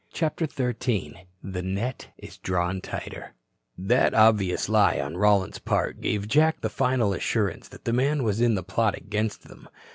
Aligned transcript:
CHAPTER 0.13 0.47
XIII 0.47 1.27
THE 1.43 1.61
NET 1.61 2.07
IS 2.17 2.39
DRAWN 2.39 2.81
TIGHTER 2.81 3.35
That 3.77 4.15
obvious 4.15 4.67
lie 4.67 4.99
on 4.99 5.15
Rollins's 5.15 5.59
part 5.59 6.01
gave 6.01 6.27
Jack 6.27 6.61
the 6.61 6.69
final 6.69 7.13
assurance 7.13 7.67
that 7.67 7.85
the 7.85 7.93
man 7.93 8.23
was 8.23 8.41
in 8.41 8.55
the 8.55 8.63
plot 8.63 8.97
against 8.97 9.43
them. 9.47 9.69